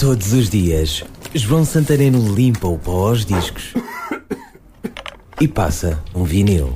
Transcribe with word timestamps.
Todos 0.00 0.32
os 0.32 0.48
dias, 0.48 1.04
João 1.34 1.62
Santareno 1.62 2.34
limpa 2.34 2.66
o 2.66 2.78
pó 2.78 3.10
aos 3.10 3.26
discos 3.26 3.74
e 5.38 5.46
passa 5.46 6.02
um 6.14 6.24
vinil. 6.24 6.74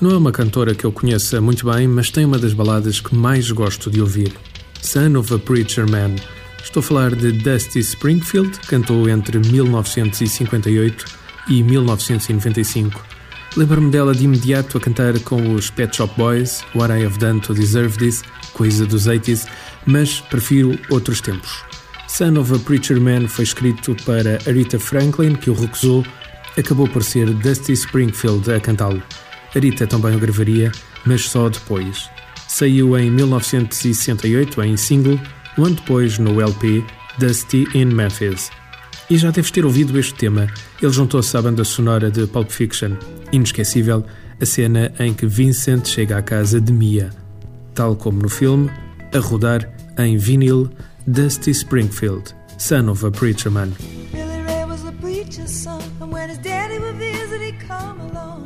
Não 0.00 0.12
é 0.12 0.16
uma 0.16 0.30
cantora 0.30 0.72
que 0.72 0.84
eu 0.84 0.92
conheça 0.92 1.40
muito 1.40 1.68
bem, 1.68 1.88
mas 1.88 2.12
tem 2.12 2.24
uma 2.24 2.38
das 2.38 2.52
baladas 2.52 3.00
que 3.00 3.12
mais 3.12 3.50
gosto 3.50 3.90
de 3.90 4.00
ouvir. 4.00 4.32
Son 4.80 5.18
of 5.18 5.34
a 5.34 5.38
Preacher 5.40 5.90
Man. 5.90 6.14
Estou 6.62 6.78
a 6.78 6.84
falar 6.84 7.16
de 7.16 7.32
Dusty 7.32 7.80
Springfield, 7.80 8.56
cantou 8.68 9.08
entre 9.08 9.40
1958 9.40 11.04
e 11.48 11.60
1995. 11.64 13.15
Lembro-me 13.56 13.90
dela 13.90 14.14
de 14.14 14.24
imediato 14.24 14.76
a 14.76 14.80
cantar 14.80 15.18
com 15.20 15.54
os 15.54 15.70
Pet 15.70 15.96
Shop 15.96 16.12
Boys, 16.14 16.62
What 16.74 16.92
I 16.92 17.06
Have 17.06 17.16
Done 17.16 17.40
to 17.40 17.54
Deserve 17.54 17.96
This, 17.96 18.22
coisa 18.52 18.84
dos 18.84 19.08
80s, 19.08 19.46
mas 19.86 20.20
prefiro 20.20 20.78
outros 20.90 21.22
tempos. 21.22 21.64
Son 22.06 22.38
of 22.38 22.54
a 22.54 22.58
Preacher 22.58 23.00
Man 23.00 23.26
foi 23.26 23.44
escrito 23.44 23.96
para 24.04 24.38
Aretha 24.46 24.78
Franklin, 24.78 25.34
que 25.34 25.48
o 25.48 25.54
recusou, 25.54 26.04
acabou 26.58 26.86
por 26.86 27.02
ser 27.02 27.32
Dusty 27.32 27.72
Springfield 27.72 28.52
a 28.52 28.60
cantá-lo. 28.60 29.02
Aretha 29.54 29.86
também 29.86 30.14
o 30.14 30.20
gravaria, 30.20 30.70
mas 31.06 31.22
só 31.22 31.48
depois. 31.48 32.10
Saiu 32.46 32.98
em 32.98 33.10
1968 33.10 34.62
em 34.64 34.76
single, 34.76 35.18
um 35.56 35.64
ano 35.64 35.76
depois 35.76 36.18
no 36.18 36.42
LP 36.42 36.84
Dusty 37.18 37.66
in 37.74 37.86
Memphis. 37.86 38.50
E 39.08 39.16
já 39.16 39.30
deves 39.30 39.52
ter 39.52 39.64
ouvido 39.64 39.98
este 39.98 40.14
tema. 40.14 40.48
Ele 40.82 40.92
juntou-se 40.92 41.36
à 41.36 41.40
banda 41.40 41.62
sonora 41.64 42.10
de 42.10 42.26
Pulp 42.26 42.50
Fiction. 42.50 42.96
Inesquecível, 43.32 44.04
a 44.40 44.44
cena 44.44 44.92
em 44.98 45.14
que 45.14 45.26
Vincent 45.26 45.86
chega 45.86 46.18
à 46.18 46.22
casa 46.22 46.60
de 46.60 46.72
Mia. 46.72 47.10
Tal 47.72 47.94
como 47.94 48.20
no 48.20 48.28
filme, 48.28 48.68
a 49.14 49.18
rodar 49.18 49.70
em 49.96 50.16
vinil 50.16 50.68
Dusty 51.06 51.52
Springfield, 51.52 52.34
son 52.58 52.88
of 52.88 53.06
a 53.06 53.10
preacher 53.10 53.50
man. 53.50 53.72
Billy 54.12 54.42
Ray 54.42 54.64
was 54.64 54.84
a 54.84 54.92
preacher's 55.00 55.50
son, 55.50 55.80
and 56.00 56.12
when 56.12 56.28
his 56.28 56.38
daddy 56.38 56.78
would 56.78 56.96
visit, 56.96 57.40
he'd 57.40 57.60
come 57.60 58.00
along. 58.00 58.45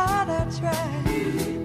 Hard 0.00 0.28
I 0.28 0.42
try. 0.58 0.86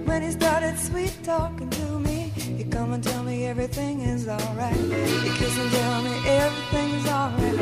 When 0.08 0.20
he 0.22 0.30
started 0.30 0.78
sweet 0.78 1.14
talking 1.22 1.70
to 1.70 1.86
me, 2.06 2.18
he 2.58 2.64
come 2.64 2.92
and 2.92 3.02
tell 3.02 3.22
me 3.22 3.46
everything 3.46 4.00
is 4.00 4.28
alright. 4.28 4.76
He 5.24 5.30
kiss 5.38 5.58
and 5.62 5.70
tell 5.78 6.02
me 6.02 6.14
everything's 6.44 7.06
alright. 7.18 7.56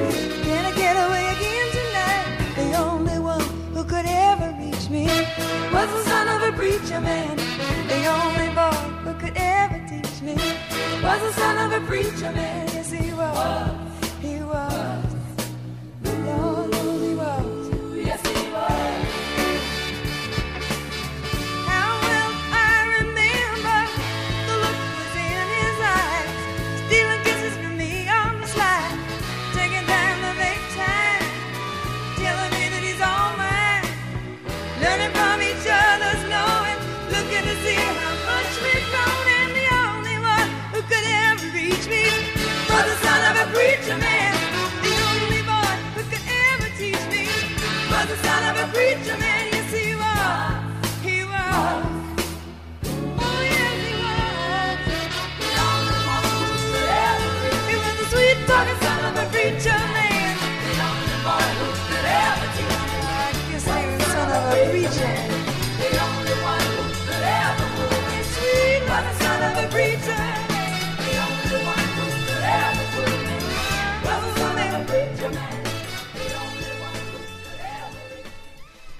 Can 0.47 0.63
I 0.71 0.73
get 0.83 0.95
away 1.07 1.25
again 1.37 1.67
tonight? 1.79 2.27
The 2.61 2.69
only 2.89 3.19
one 3.35 3.47
who 3.75 3.83
could 3.93 4.07
ever 4.31 4.49
reach 4.63 4.85
me 4.97 5.05
was 5.75 5.89
the 5.97 6.03
son 6.11 6.27
of 6.35 6.41
a 6.51 6.53
preacher 6.61 7.01
man. 7.01 7.37
The 7.93 8.01
only 8.19 8.49
boy 8.59 8.79
who 9.05 9.13
could 9.23 9.37
ever 9.37 9.79
teach 9.91 10.17
me 10.29 10.35
was 11.07 11.21
the 11.27 11.33
son 11.41 11.55
of 11.65 11.83
a 11.83 11.87
preacher 11.87 12.33
man. 12.33 12.69
Yes, 12.75 12.91
he 12.91 13.13
was. 13.13 13.71
He 14.23 14.37
was. 14.53 15.04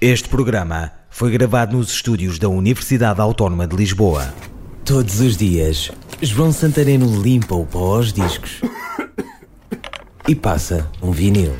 Este 0.01 0.29
programa 0.29 0.91
foi 1.09 1.31
gravado 1.31 1.77
nos 1.77 1.89
estúdios 1.89 2.37
da 2.37 2.47
Universidade 2.47 3.21
Autónoma 3.21 3.65
de 3.67 3.75
Lisboa. 3.75 4.33
Todos 4.83 5.19
os 5.19 5.35
dias, 5.35 5.91
João 6.21 6.51
Santareno 6.51 7.21
limpa 7.21 7.55
o 7.55 7.65
pó 7.65 7.95
aos 7.95 8.13
discos 8.13 8.61
e 10.27 10.35
passa 10.35 10.89
um 11.01 11.11
vinil. 11.11 11.55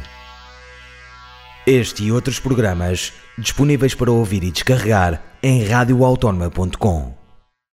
Este 1.68 2.04
e 2.04 2.12
outros 2.12 2.40
programas 2.40 3.14
disponíveis 3.38 3.94
para 3.96 4.12
ouvir 4.12 4.44
e 4.44 4.52
descarregar 4.52 5.22
em 5.42 5.64
radioautónoma.com. 5.64 7.25